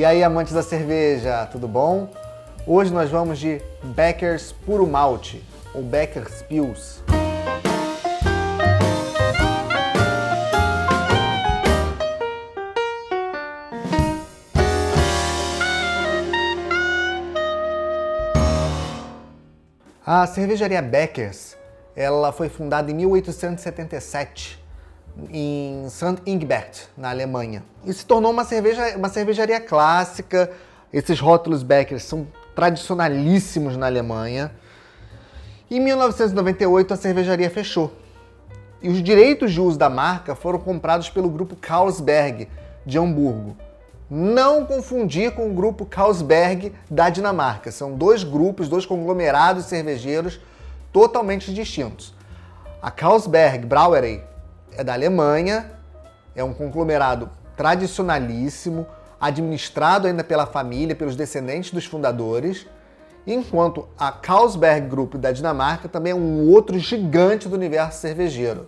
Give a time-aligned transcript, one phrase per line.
[0.00, 2.08] E aí, amantes da cerveja, tudo bom?
[2.66, 7.04] Hoje nós vamos de Becker's Puro Malte, ou Becker's Pils.
[20.06, 21.58] A cervejaria Becker's,
[21.94, 24.59] ela foi fundada em 1877
[25.30, 26.22] em St.
[26.26, 27.62] Ingbert, na Alemanha.
[27.84, 30.50] E se tornou uma, cerveja, uma cervejaria clássica.
[30.92, 34.52] Esses rótulos Beckers são tradicionalíssimos na Alemanha.
[35.70, 37.92] Em 1998, a cervejaria fechou.
[38.82, 42.48] E os direitos de uso da marca foram comprados pelo grupo Carlsberg,
[42.84, 43.56] de Hamburgo.
[44.10, 47.70] Não confundir com o grupo Carlsberg da Dinamarca.
[47.70, 50.40] São dois grupos, dois conglomerados cervejeiros
[50.92, 52.12] totalmente distintos.
[52.82, 54.24] A Carlsberg Brauerei
[54.76, 55.72] é da Alemanha,
[56.34, 58.86] é um conglomerado tradicionalíssimo,
[59.20, 62.66] administrado ainda pela família, pelos descendentes dos fundadores,
[63.26, 68.66] enquanto a Carlsberg Group da Dinamarca também é um outro gigante do universo cervejeiro,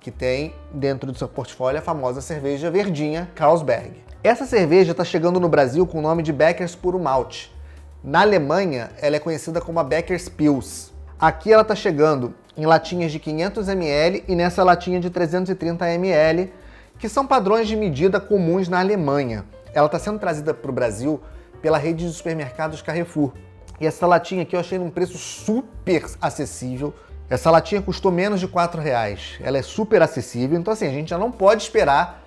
[0.00, 4.02] que tem dentro do seu portfólio a famosa cerveja verdinha Carlsberg.
[4.22, 7.54] Essa cerveja está chegando no Brasil com o nome de Becker's Puro Malte.
[8.02, 10.92] Na Alemanha, ela é conhecida como a Becker's Pils.
[11.20, 16.52] Aqui ela está chegando em latinhas de 500 ml e nessa latinha de 330 ml,
[16.96, 19.44] que são padrões de medida comuns na Alemanha.
[19.74, 21.20] Ela está sendo trazida para o Brasil
[21.60, 23.32] pela rede de supermercados Carrefour.
[23.80, 26.94] E essa latinha aqui eu achei num preço super acessível.
[27.28, 29.38] Essa latinha custou menos de 4 reais.
[29.42, 32.22] Ela é super acessível, então assim, a gente já não pode esperar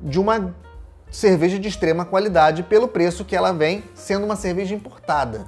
[0.00, 0.54] de uma
[1.10, 5.44] cerveja de extrema qualidade pelo preço que ela vem sendo uma cerveja importada.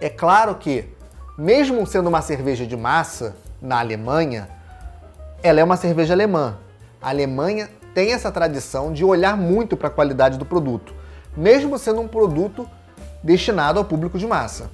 [0.00, 0.88] É claro que,
[1.36, 4.48] mesmo sendo uma cerveja de massa, na Alemanha,
[5.42, 6.56] ela é uma cerveja alemã.
[7.00, 10.92] A Alemanha tem essa tradição de olhar muito para a qualidade do produto,
[11.36, 12.68] mesmo sendo um produto
[13.22, 14.70] destinado ao público de massa.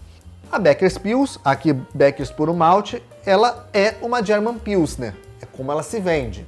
[0.51, 5.83] A Becker's Pils, aqui Becker's Puro Malte, ela é uma German Pilsner, é como ela
[5.83, 6.47] se vende.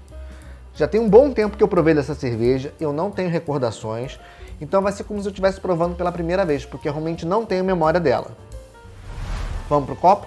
[0.75, 4.19] Já tem um bom tempo que eu provei dessa cerveja, eu não tenho recordações,
[4.61, 7.63] então vai ser como se eu estivesse provando pela primeira vez, porque realmente não tenho
[7.63, 8.31] memória dela.
[9.71, 10.27] Vamos pro copo?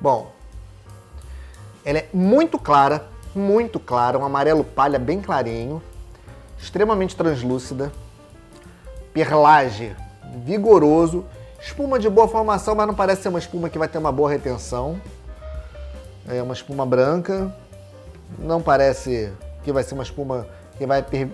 [0.00, 0.32] Bom,
[1.84, 3.06] ela é muito clara,
[3.36, 5.80] muito clara, um amarelo palha bem clarinho,
[6.58, 7.92] extremamente translúcida,
[9.14, 9.94] perlage
[10.44, 11.24] vigoroso,
[11.60, 14.30] espuma de boa formação, mas não parece ser uma espuma que vai ter uma boa
[14.30, 15.00] retenção.
[16.28, 17.54] É uma espuma branca,
[18.38, 19.32] não parece
[19.64, 20.46] que vai ser uma espuma
[20.78, 21.28] que vai per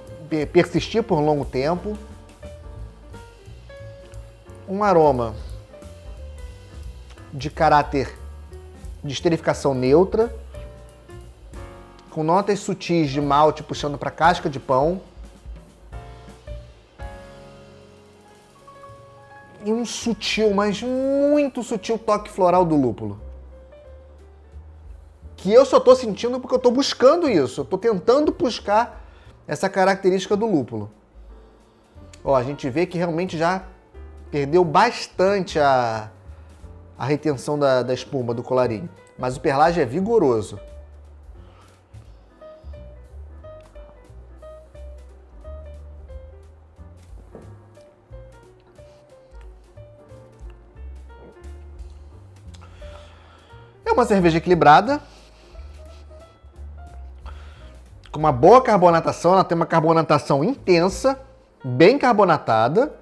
[0.53, 1.97] persistir por longo tempo.
[4.69, 5.35] Um aroma
[7.33, 8.19] de caráter
[9.03, 10.35] de esterificação neutra,
[12.11, 15.01] com notas sutis de malte puxando para casca de pão.
[19.65, 23.21] E um sutil, mas muito sutil toque floral do lúpulo.
[25.37, 27.61] Que eu só estou sentindo porque eu estou buscando isso.
[27.61, 29.05] Eu estou tentando buscar
[29.47, 30.91] essa característica do lúpulo.
[32.25, 33.65] Ó, a gente vê que realmente já
[34.31, 36.11] perdeu bastante a,
[36.99, 38.89] a retenção da, da espuma do colarinho.
[39.19, 40.59] Mas o perlage é vigoroso.
[53.99, 55.01] Uma cerveja equilibrada,
[58.13, 61.21] com uma boa carbonatação, ela tem uma carbonatação intensa,
[61.65, 62.95] bem carbonatada.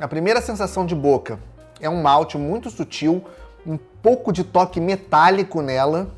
[0.00, 1.38] A primeira sensação de boca
[1.80, 3.24] é um malte muito sutil,
[3.66, 6.10] um pouco de toque metálico nela.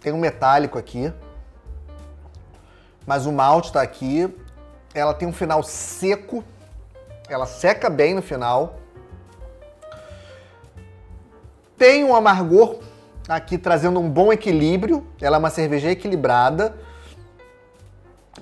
[0.00, 1.12] Tem um metálico aqui.
[3.06, 4.32] Mas o malte está aqui.
[4.94, 6.44] Ela tem um final seco.
[7.28, 8.78] Ela seca bem no final.
[11.76, 12.78] Tem um amargor
[13.28, 15.06] aqui trazendo um bom equilíbrio.
[15.20, 16.74] Ela é uma cerveja equilibrada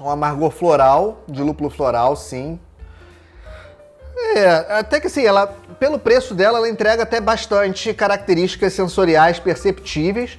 [0.00, 2.58] um amargor floral, de lúpulo floral, sim.
[4.34, 5.46] É, até que assim, ela,
[5.78, 10.38] pelo preço dela, ela entrega até bastante características sensoriais perceptíveis,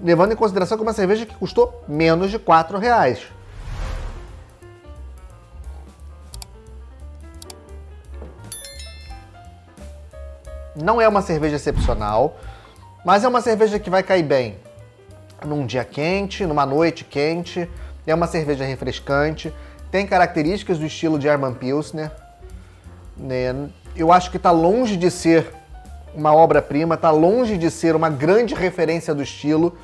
[0.00, 3.22] levando em consideração que é uma cerveja que custou menos de 4 reais.
[10.74, 12.36] Não é uma cerveja excepcional,
[13.04, 14.56] mas é uma cerveja que vai cair bem
[15.44, 17.68] num dia quente, numa noite quente.
[18.06, 19.52] É uma cerveja refrescante,
[19.90, 22.10] tem características do estilo de Hermann Pilsner.
[23.16, 23.70] Né?
[23.96, 25.46] Eu acho que está longe de ser
[26.14, 29.76] uma obra-prima, está longe de ser uma grande referência do estilo,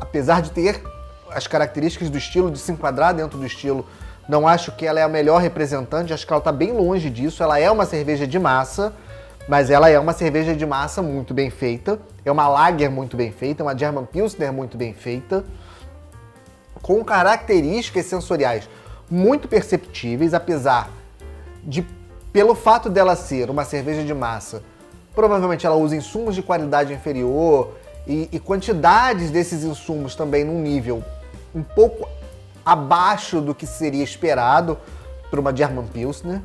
[0.00, 0.82] apesar de ter
[1.30, 3.86] as características do estilo, de se enquadrar dentro do estilo.
[4.28, 7.42] Não acho que ela é a melhor representante, acho que ela está bem longe disso.
[7.42, 8.92] Ela é uma cerveja de massa,
[9.48, 11.98] mas ela é uma cerveja de massa muito bem feita.
[12.24, 15.44] É uma lager muito bem feita, uma German Pilsner muito bem feita,
[16.80, 18.68] com características sensoriais
[19.10, 20.88] muito perceptíveis, apesar
[21.62, 21.86] de,
[22.32, 24.62] pelo fato dela ser uma cerveja de massa,
[25.14, 27.74] provavelmente ela usa insumos de qualidade inferior
[28.06, 31.04] e, e quantidades desses insumos também num nível
[31.54, 32.08] um pouco
[32.64, 34.78] abaixo do que seria esperado
[35.30, 36.40] para uma German Pilsner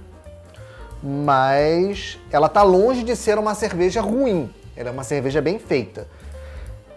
[1.02, 4.54] mas ela está longe de ser uma cerveja ruim.
[4.76, 6.08] Ela é uma cerveja bem feita.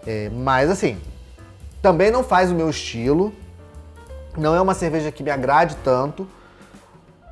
[0.05, 0.99] É, mas assim,
[1.81, 3.33] também não faz o meu estilo.
[4.37, 6.27] Não é uma cerveja que me agrade tanto.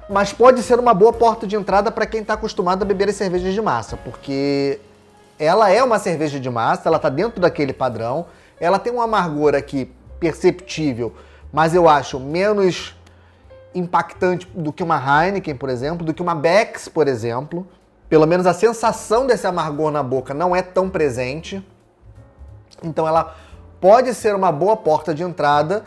[0.10, 3.15] Mas pode ser uma boa porta de entrada para quem está acostumado a beber as
[3.15, 4.80] cervejas de massa, porque
[5.38, 8.25] ela é uma cerveja de massa, ela está dentro daquele padrão.
[8.60, 11.13] Ela tem um amargor aqui perceptível,
[11.54, 12.95] mas eu acho menos
[13.74, 17.68] impactante do que uma Heineken, por exemplo, do que uma Beck's, por exemplo.
[18.07, 21.63] Pelo menos a sensação desse amargor na boca não é tão presente.
[22.83, 23.36] Então ela
[23.80, 25.86] pode ser uma boa porta de entrada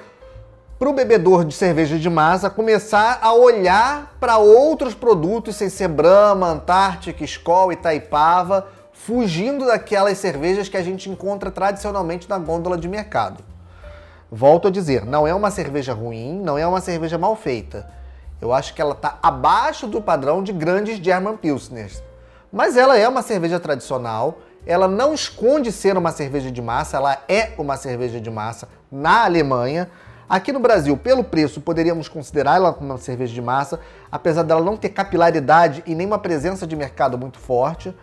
[0.79, 5.88] para o bebedor de cerveja de massa começar a olhar para outros produtos sem ser
[5.88, 12.76] Brahma, Antártica, Skol e Taipava, fugindo daquelas cervejas que a gente encontra tradicionalmente na gôndola
[12.76, 13.51] de mercado.
[14.34, 17.87] Volto a dizer, não é uma cerveja ruim, não é uma cerveja mal feita.
[18.40, 22.02] Eu acho que ela está abaixo do padrão de grandes German Pilsners.
[22.50, 27.19] Mas ela é uma cerveja tradicional, ela não esconde ser uma cerveja de massa, ela
[27.29, 29.90] é uma cerveja de massa na Alemanha.
[30.26, 33.81] Aqui no Brasil, pelo preço, poderíamos considerar ela uma cerveja de massa,
[34.11, 37.94] apesar dela não ter capilaridade e nem uma presença de mercado muito forte.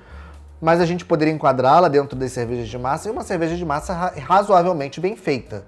[0.62, 4.14] Mas a gente poderia enquadrá-la dentro das cervejas de massa e uma cerveja de massa
[4.28, 5.66] razoavelmente bem feita.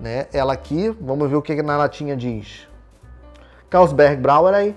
[0.00, 0.26] Né?
[0.32, 2.66] Ela aqui, vamos ver o que na latinha diz.
[3.68, 4.74] Carlsberg Brauerei.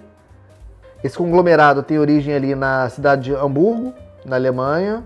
[1.02, 3.94] Esse conglomerado tem origem ali na cidade de Hamburgo,
[4.25, 5.04] na Alemanha.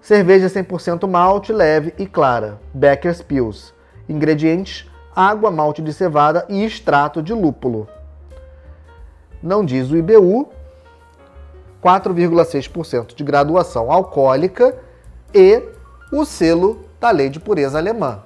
[0.00, 2.58] Cerveja 100% malte, leve e clara.
[2.72, 3.74] Becker's Pils.
[4.08, 7.86] Ingredientes: água, malte de cevada e extrato de lúpulo.
[9.42, 10.48] Não diz o IBU.
[11.82, 14.74] 4,6% de graduação alcoólica
[15.34, 15.62] e
[16.10, 18.22] o selo da Lei de Pureza Alemã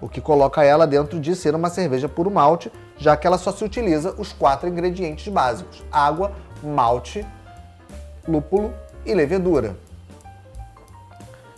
[0.00, 3.52] o que coloca ela dentro de ser uma cerveja puro malte, já que ela só
[3.52, 7.26] se utiliza os quatro ingredientes básicos: água, malte,
[8.26, 8.72] lúpulo
[9.04, 9.76] e levedura.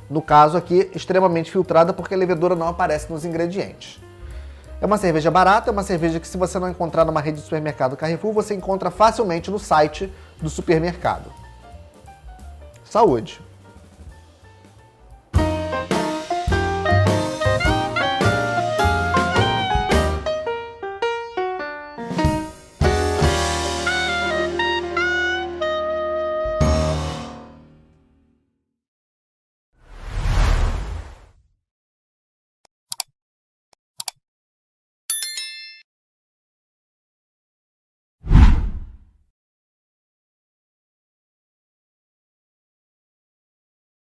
[0.09, 4.01] No caso aqui, extremamente filtrada porque a levedura não aparece nos ingredientes.
[4.81, 7.45] É uma cerveja barata, é uma cerveja que se você não encontrar numa rede de
[7.45, 11.31] supermercado Carrefour, você encontra facilmente no site do supermercado.
[12.83, 13.50] Saúde!